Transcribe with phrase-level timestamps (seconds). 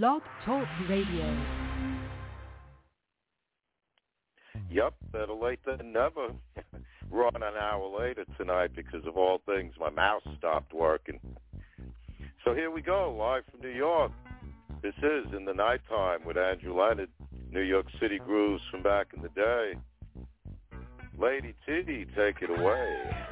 [0.00, 1.38] Blog Talk Radio.
[4.70, 6.28] Yep, better late than never.
[7.10, 9.74] We're on an hour later tonight because of all things.
[9.78, 11.20] My mouse stopped working.
[12.42, 14.12] So here we go, live from New York.
[14.82, 17.10] This is In the Nighttime with Andrew Leonard,
[17.50, 19.72] New York City grooves from back in the day.
[21.18, 23.31] Lady T, take it away.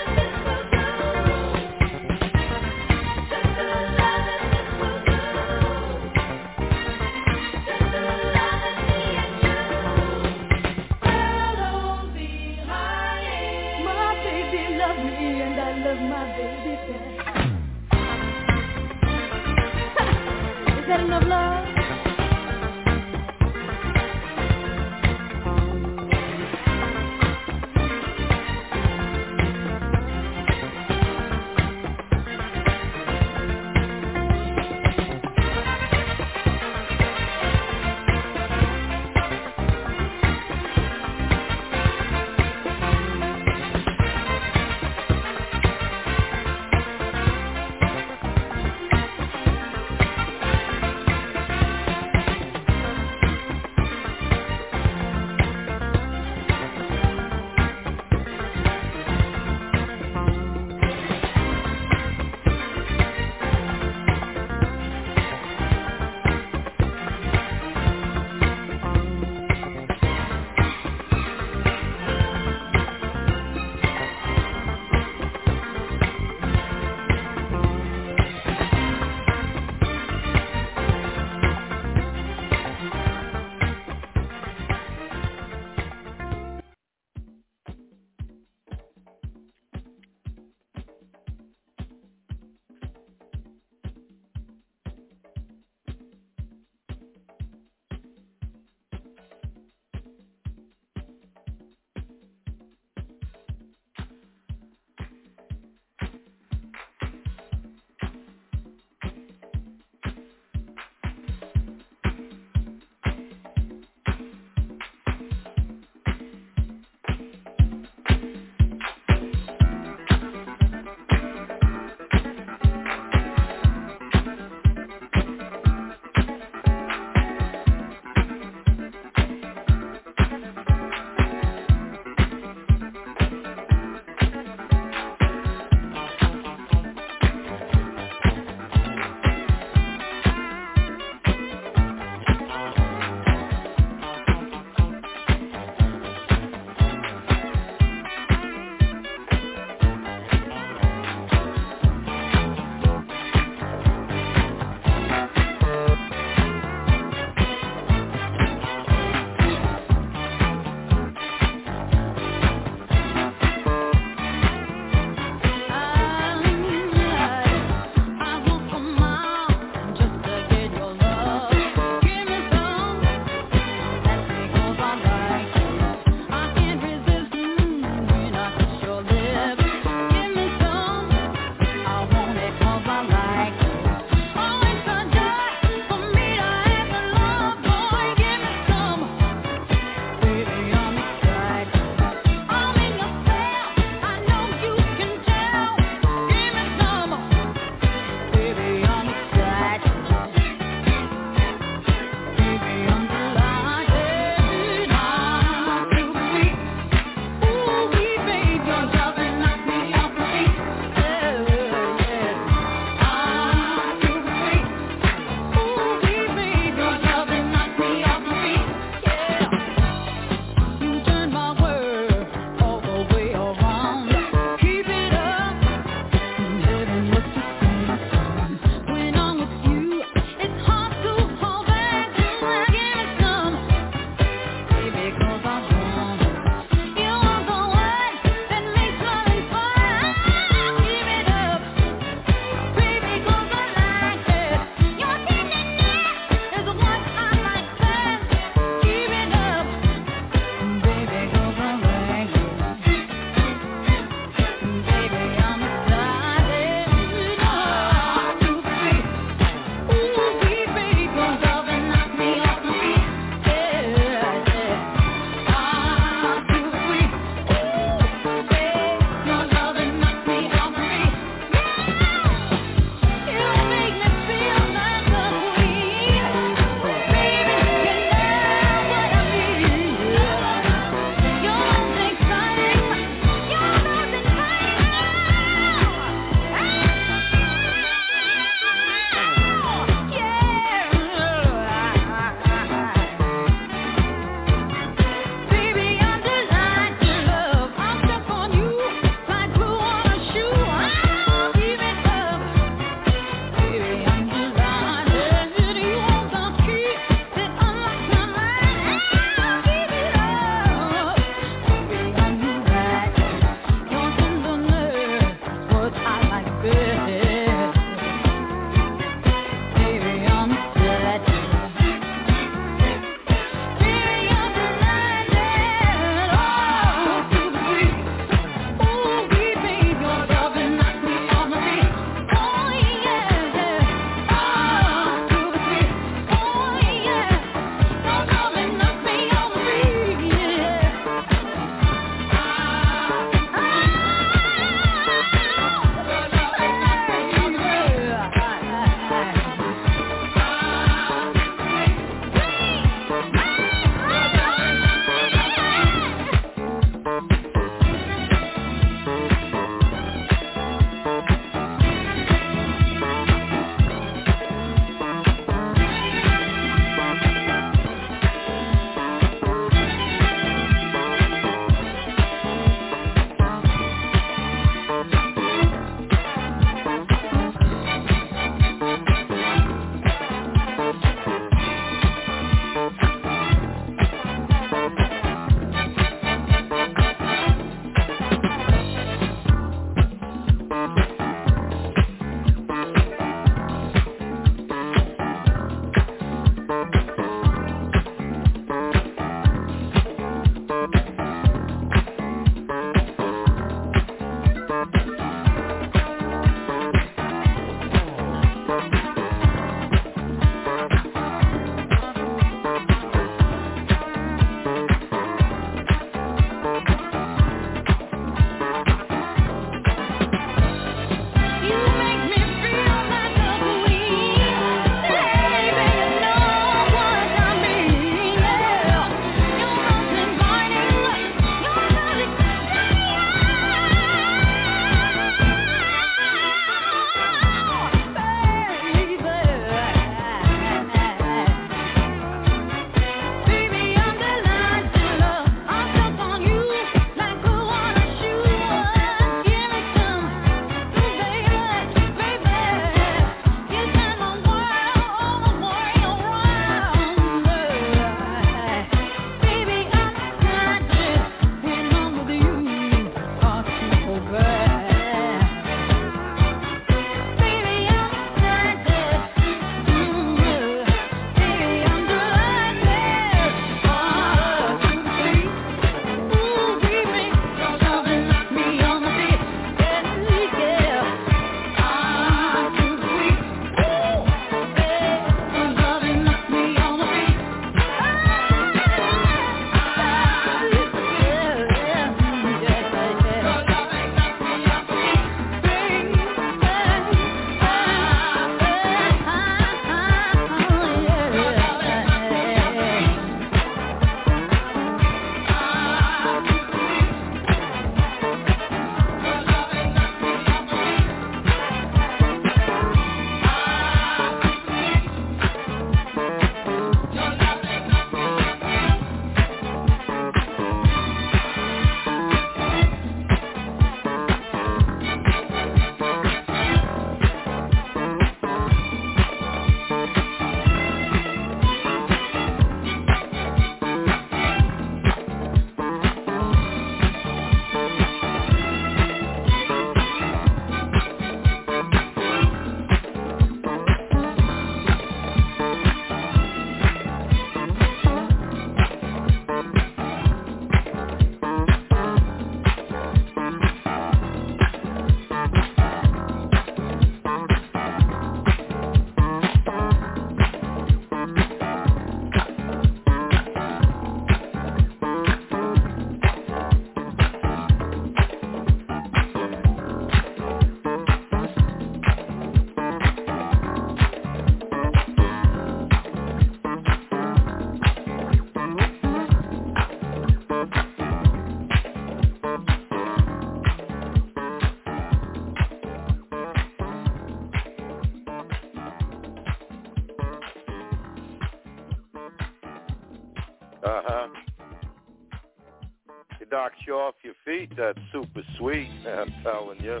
[597.80, 600.00] That's super sweet, I'm telling you.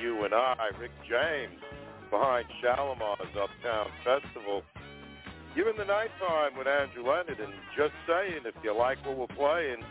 [0.00, 1.60] You and I, Rick James,
[2.10, 4.62] behind Shalamar's Uptown Festival.
[5.54, 9.84] You're the nighttime with Andrew Leonard, and just saying, if you like what we're playing,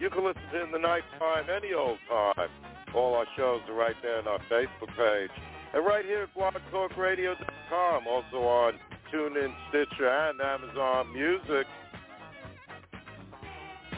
[0.00, 2.48] you can listen to in the nighttime any old time.
[2.94, 5.30] All our shows are right there on our Facebook page.
[5.74, 8.74] And right here at blogtalkradio.com, also on
[9.12, 11.66] TuneIn, Stitcher, and Amazon Music.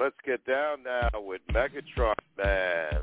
[0.01, 3.03] Let's get down now with Megatron Man.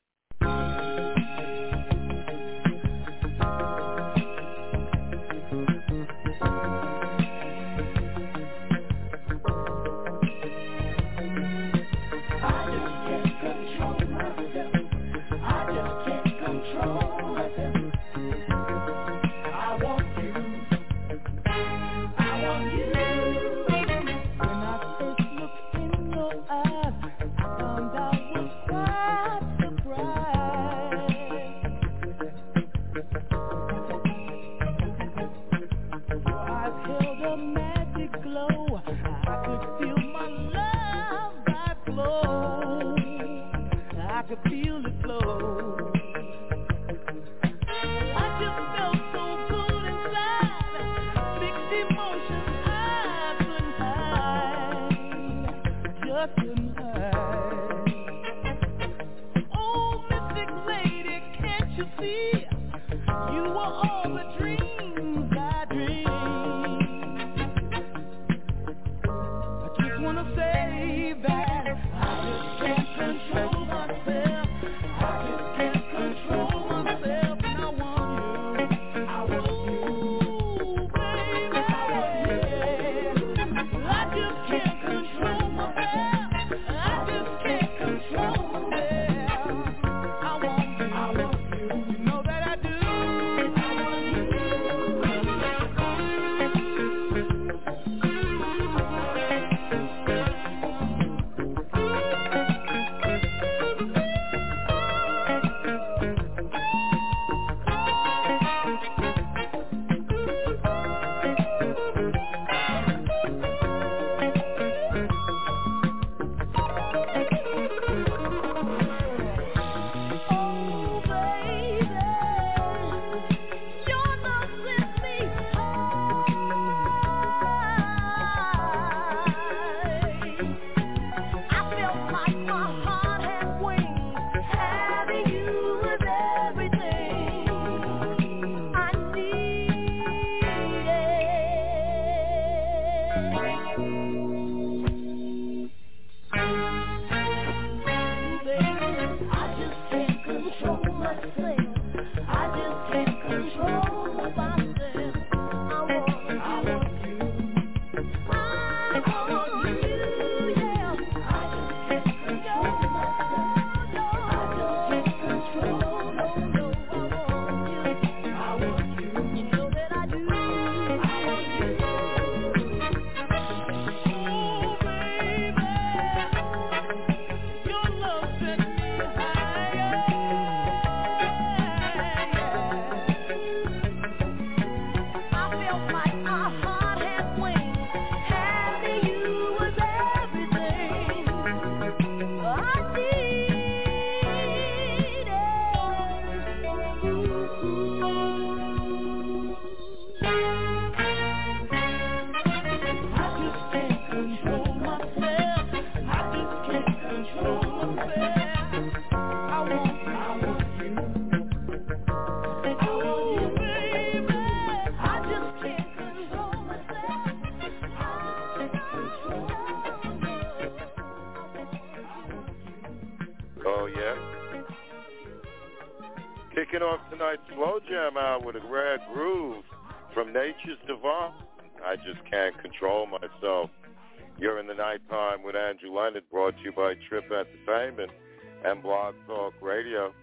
[239.01, 240.13] Blog Talk Radio.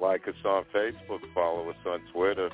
[0.00, 2.48] Like us on Facebook, follow us on Twitter,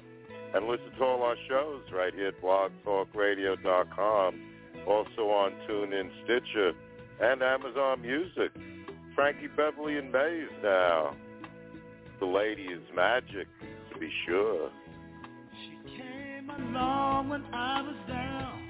[0.55, 4.41] and listen to all our shows right here at blogtalkradio.com.
[4.87, 6.73] Also on TuneIn, Stitcher,
[7.21, 8.51] and Amazon Music.
[9.15, 11.15] Frankie Beverly and Maze now.
[12.21, 13.47] The lady is magic,
[13.93, 14.71] to be sure.
[15.63, 18.69] She came along when I was down.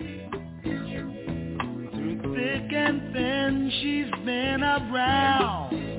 [1.93, 5.96] Through thick and thin, she's been around.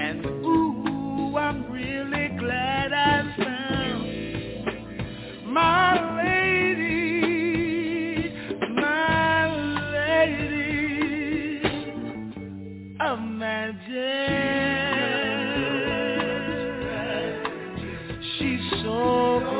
[0.00, 4.04] And ooh, I'm really glad I found
[5.52, 7.50] my lady,
[8.74, 9.56] my
[9.92, 11.60] lady
[13.00, 13.88] of magic.
[18.38, 19.57] She's so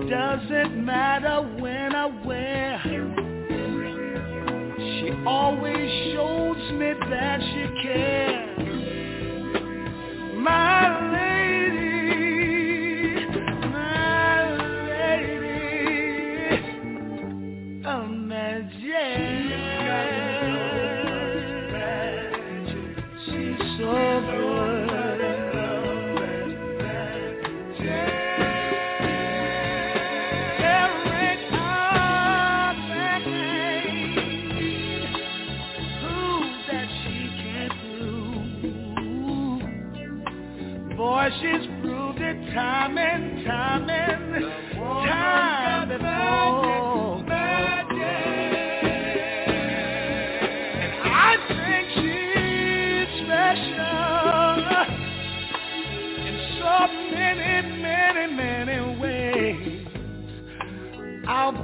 [0.00, 2.80] It doesn't matter when I wear.
[4.78, 8.41] She always shows me that she cares.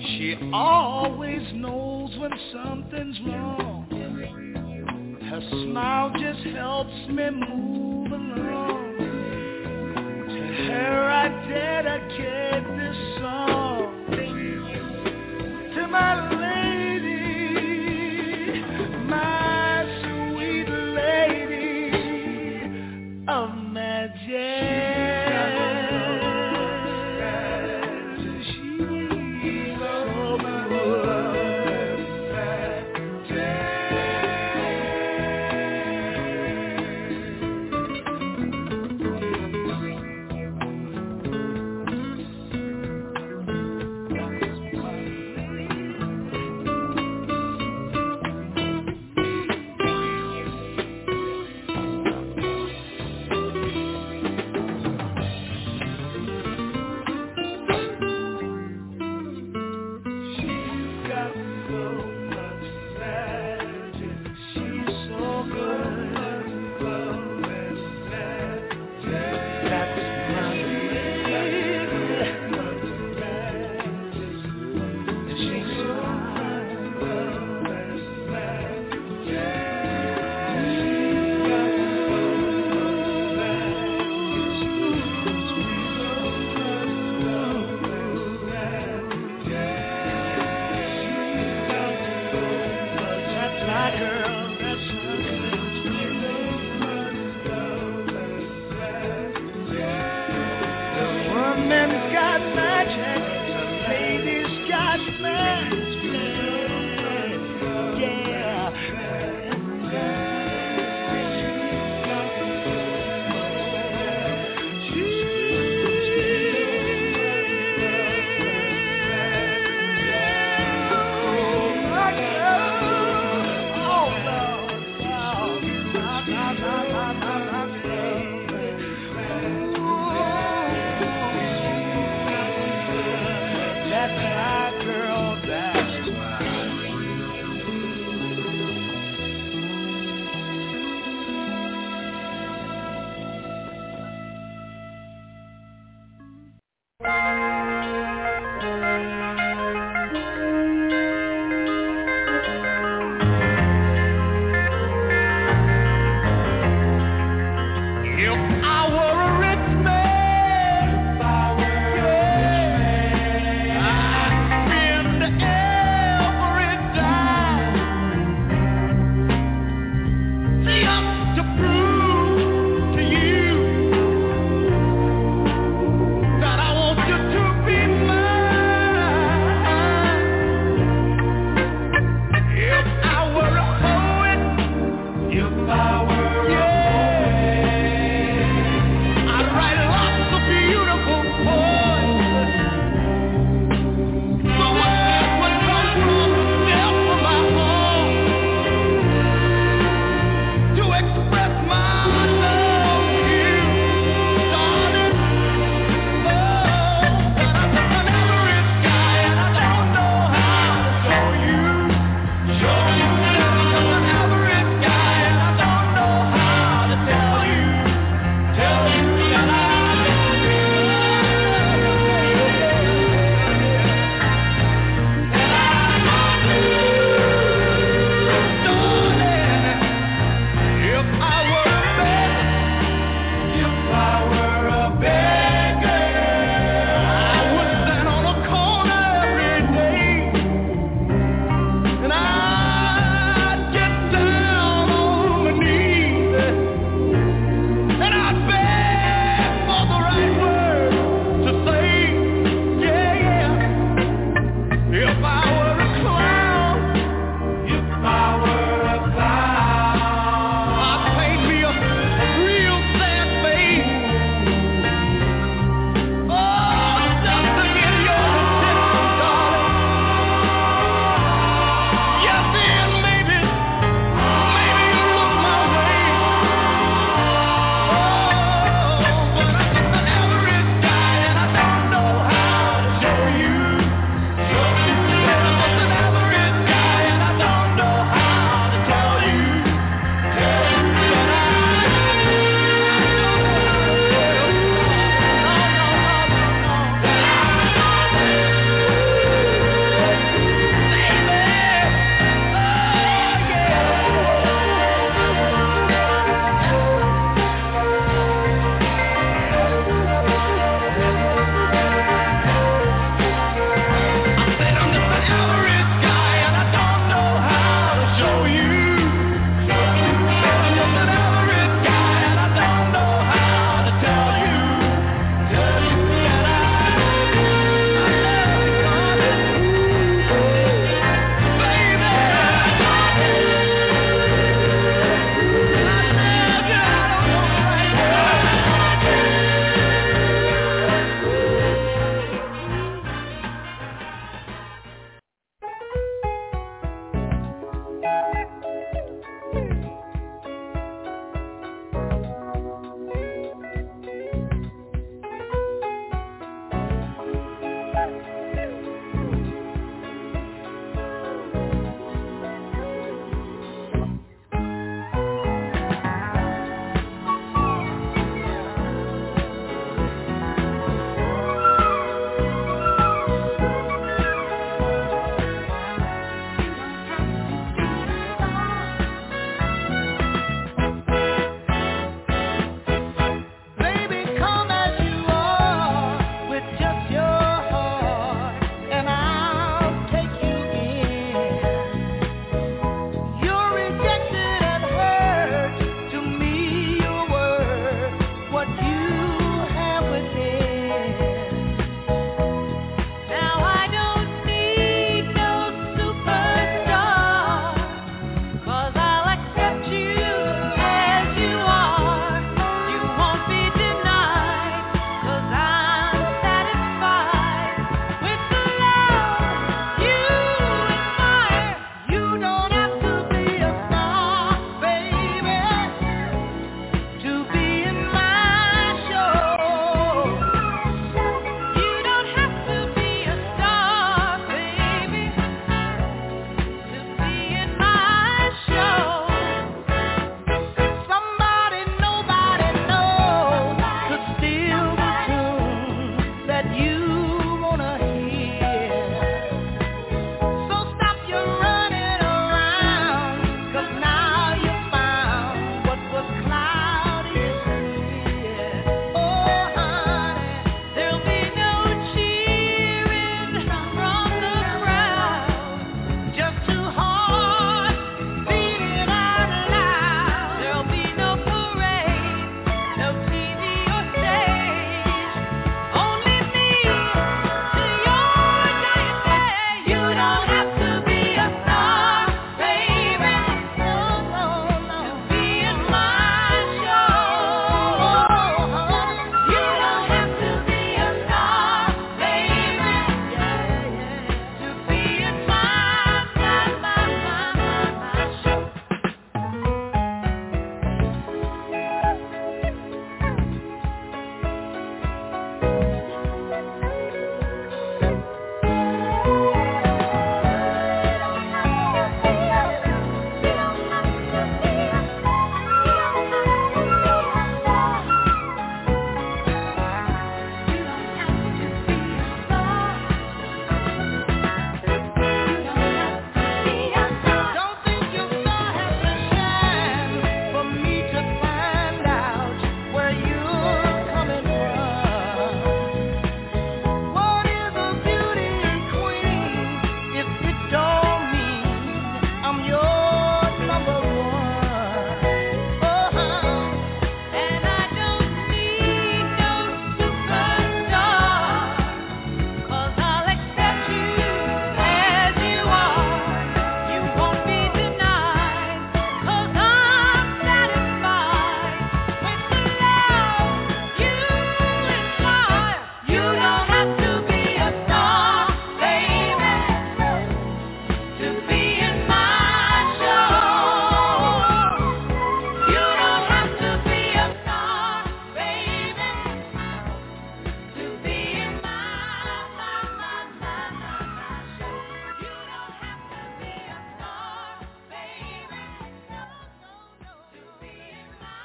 [0.00, 5.18] She always knows when something's wrong.
[5.20, 7.28] Her smile just helps me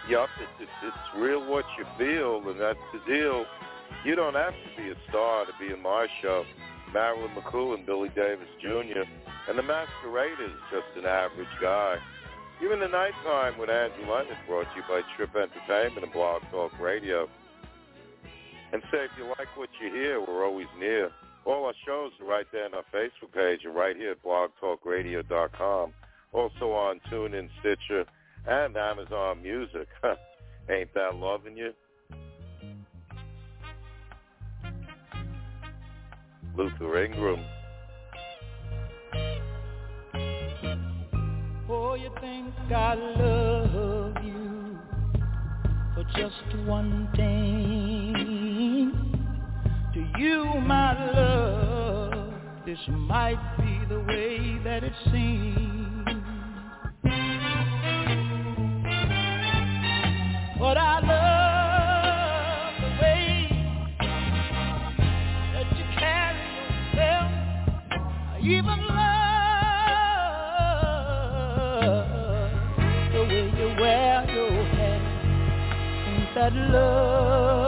[0.09, 3.45] Yup, it's, it's, it's real what you feel, and that's the deal.
[4.03, 6.45] You don't have to be a star to be in my show.
[6.93, 9.03] Marilyn McCoo and Billy Davis Jr.
[9.49, 11.97] And the Masquerade is just an average guy.
[12.63, 16.71] Even the nighttime with Andrew Leonard brought to you by Trip Entertainment and Blog Talk
[16.79, 17.27] Radio.
[18.71, 21.09] And say if you like what you hear, we're always near.
[21.45, 25.93] All our shows are right there on our Facebook page and right here at blogtalkradio.com.
[26.31, 28.05] Also on TuneIn, Stitcher,
[28.47, 29.87] and Amazon Music.
[30.01, 30.15] Huh?
[30.69, 31.73] Ain't that loving you?
[36.57, 37.45] Luther Ingram.
[41.69, 44.77] Oh, you think I love you
[45.93, 48.93] for just one thing?
[49.93, 52.33] To you, my love,
[52.65, 55.84] this might be the way that it seems.
[60.57, 63.49] But I love the way
[65.53, 67.31] that you carry yourself.
[68.31, 68.97] I even love
[73.13, 74.51] the way you wear your.
[76.07, 77.64] Ain't that love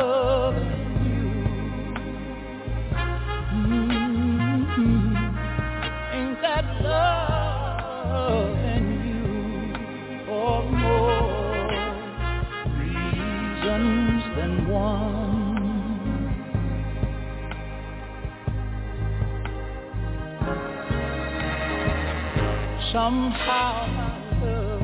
[22.94, 24.12] Somehow, my
[24.46, 24.82] love,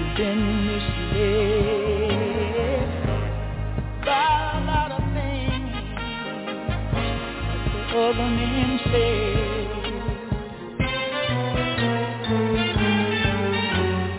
[0.00, 2.08] you've been misled
[4.04, 5.74] by a lot of things
[6.92, 7.12] that
[7.92, 9.16] the other men say.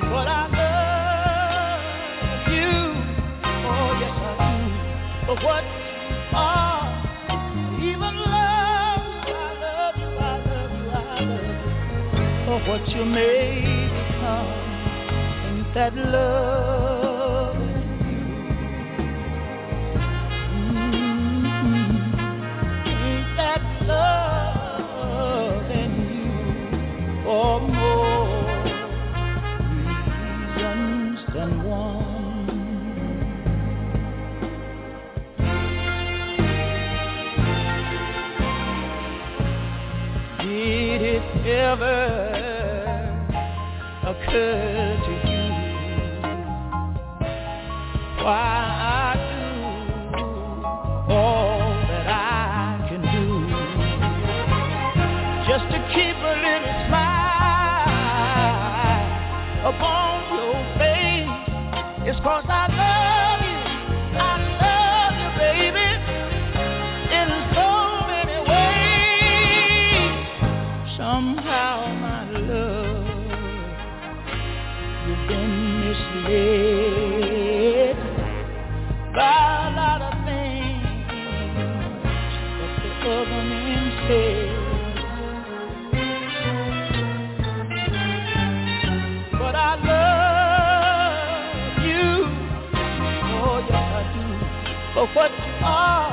[0.10, 2.72] But I love you,
[3.68, 4.64] oh yes I do,
[5.26, 5.64] for what
[12.70, 13.62] what you may
[13.98, 14.54] become.
[15.48, 18.26] Ain't that love in you?
[20.60, 21.80] Mhm.
[22.94, 23.64] Ain't that
[23.94, 26.34] love in you?
[27.24, 28.28] For more
[30.46, 32.00] reasons than one.
[41.46, 42.19] Ever
[44.30, 45.46] occur to you.
[48.24, 48.59] Why
[95.00, 96.12] for what you are.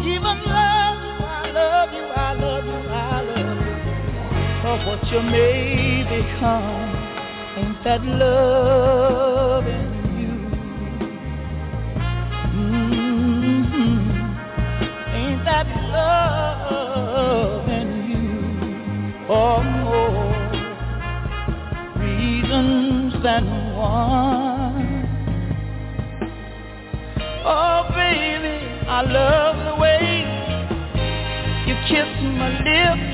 [0.00, 3.74] Even love you, I love you, I love you, I love you,
[4.62, 6.88] for what you may become.
[7.58, 9.90] Ain't that love in
[10.20, 10.36] you?
[12.56, 14.00] Mhm.
[15.18, 18.26] Ain't that love in you?
[19.28, 20.34] Or more
[21.98, 23.44] reasons than
[23.76, 24.51] one.
[28.94, 30.20] I love the way
[31.66, 32.06] you kiss
[32.36, 33.11] my lips.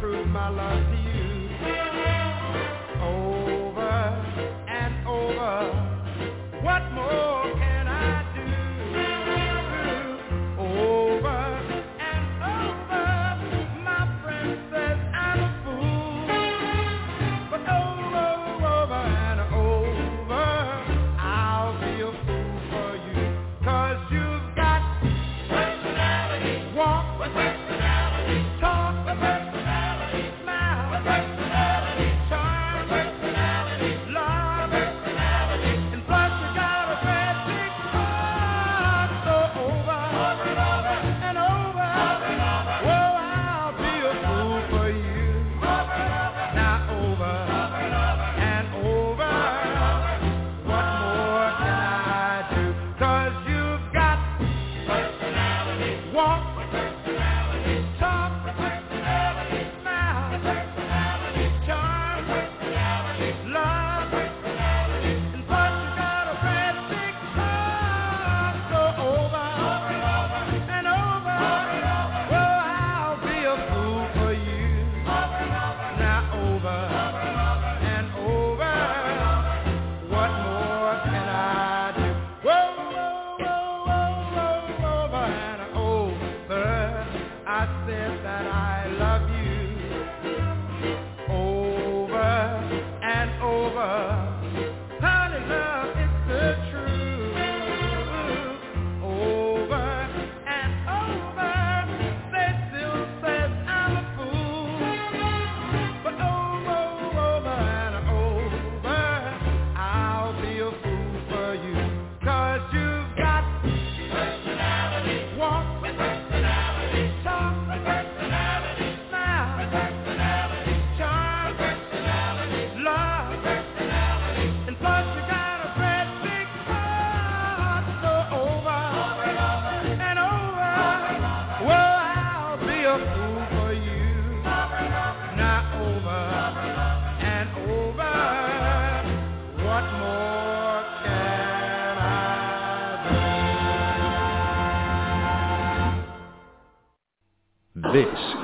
[0.00, 1.17] Prove my love to you.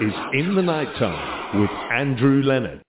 [0.04, 2.82] Is In the Nighttime with Andrew Leonard.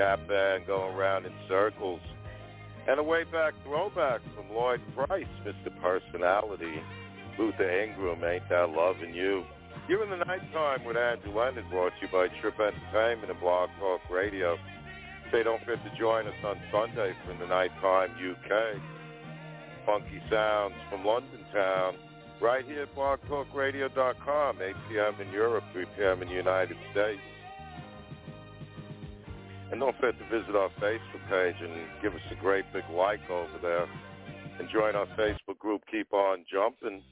[0.00, 2.00] Gap Band going round in circles.
[2.88, 5.68] And a way back throwback from Lloyd Price, Mr.
[5.82, 6.80] Personality.
[7.38, 9.44] Luther Ingram, Ain't That Loving You.
[9.90, 13.68] You're in the nighttime with Andrew Leonard, brought to you by Trip Entertainment and Blog
[13.78, 14.56] Talk Radio.
[15.30, 18.80] Say don't forget to join us on Sunday from the Nighttime UK.
[19.84, 21.96] Funky sounds from London town,
[22.40, 25.20] right here at blogtalkradio.com, 8 p.m.
[25.20, 26.22] in Europe, 3 p.m.
[26.22, 27.20] in the United States.
[29.70, 31.72] And don't forget to visit our Facebook page and
[32.02, 33.86] give us a great big like over there.
[34.58, 37.02] And join our Facebook group, Keep On Jumping,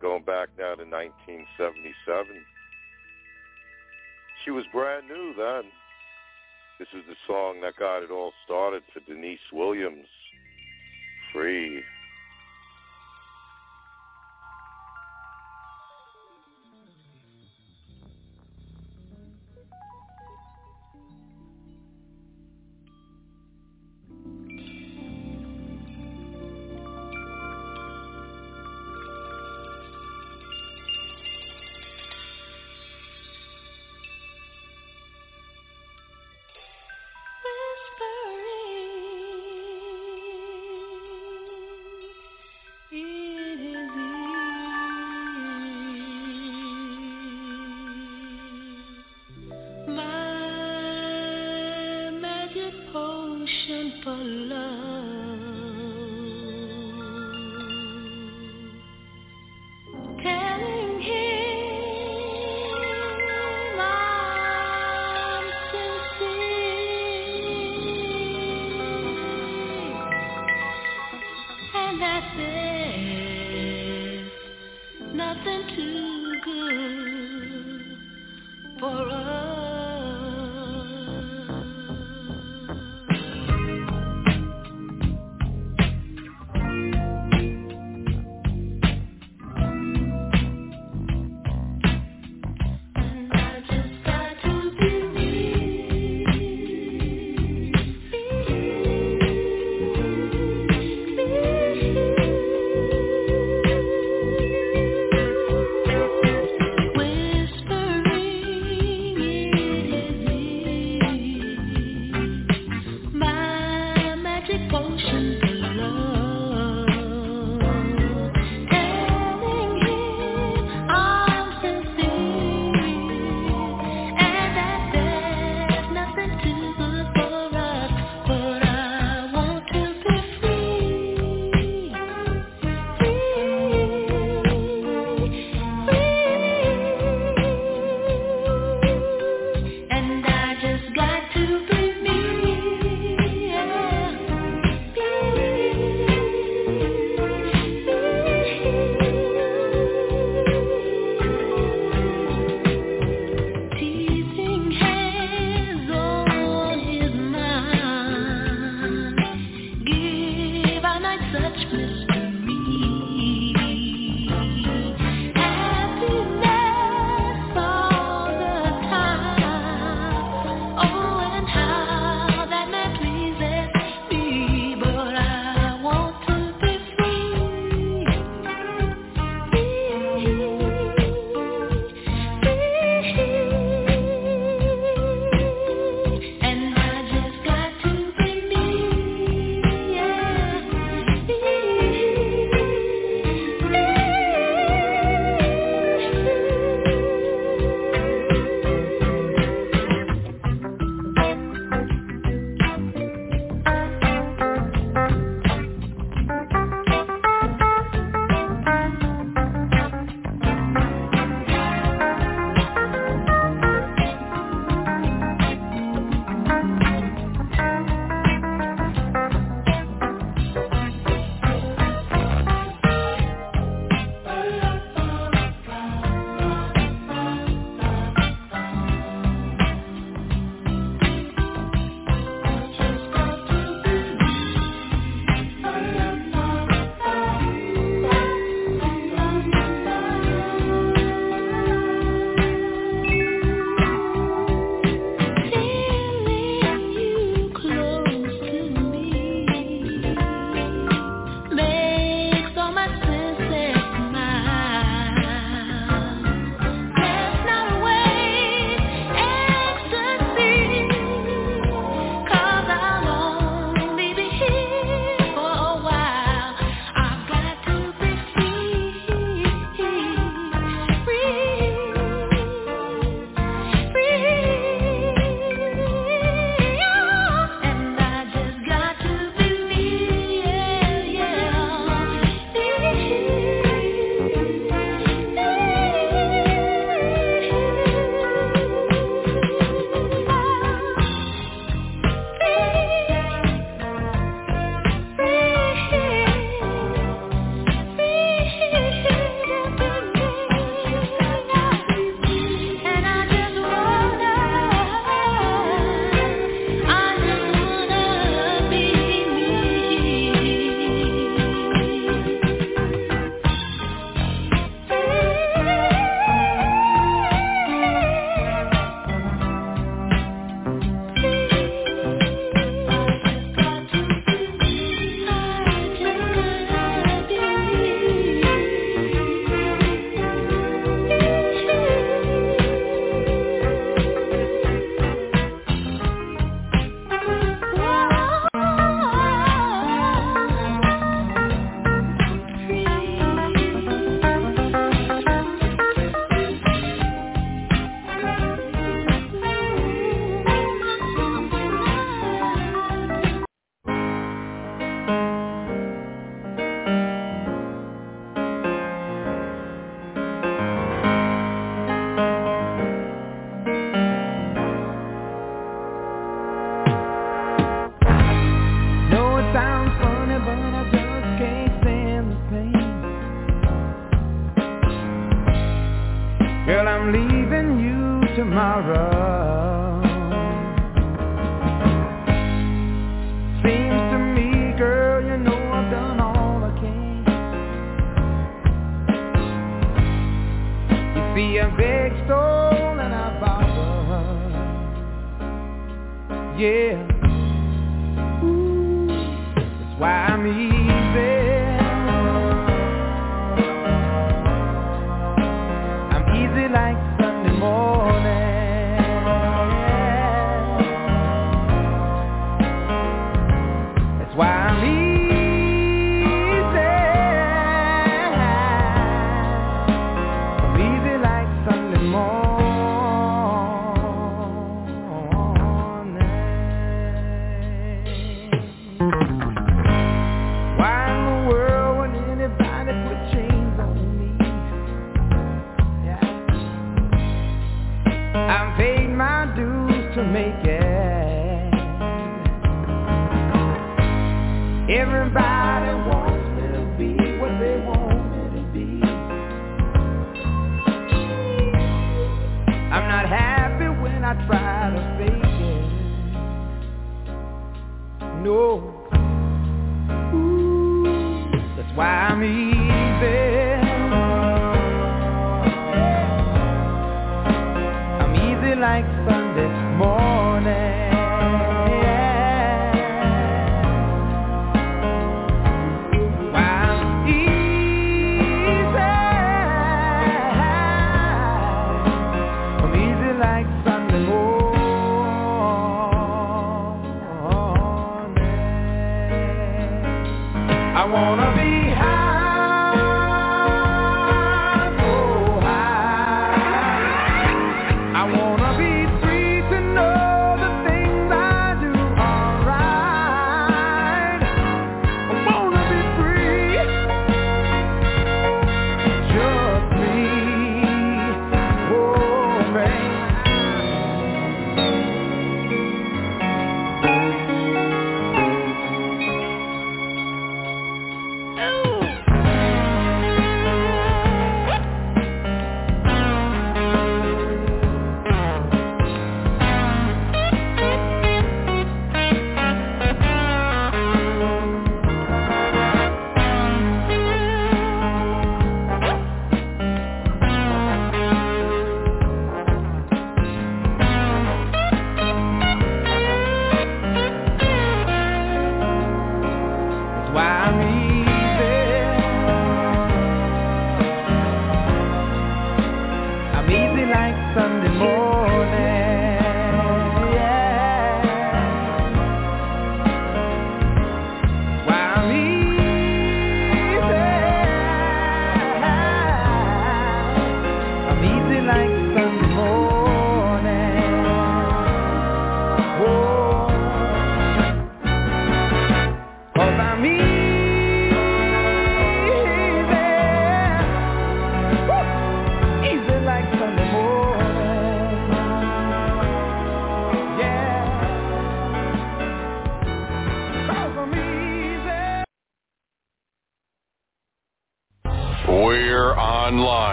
[0.00, 2.26] going back now to 1977.
[4.44, 5.70] She was brand new then.
[6.78, 10.06] This is the song that got it all started for Deniece Williams,
[11.32, 11.82] Free.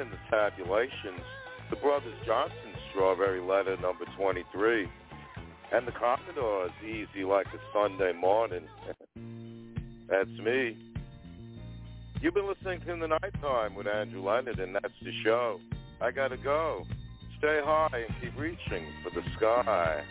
[0.00, 1.24] In the tabulations.
[1.70, 2.54] The Brothers Johnson,
[2.90, 4.86] Strawberry Letter number 23.
[5.72, 8.66] And the Commodores, Easy Like a Sunday Morning.
[10.08, 10.76] that's me.
[12.20, 15.60] You've been listening to In The Nighttime with Andrew Leonard, and that's the show.
[16.00, 16.84] I gotta go.
[17.38, 20.02] Stay high and keep reaching for the sky.